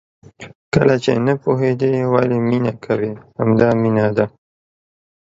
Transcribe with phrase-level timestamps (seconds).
[0.73, 4.25] کله چې نه پوهېدې ولې مینه کوې؟ همدا مینه ده.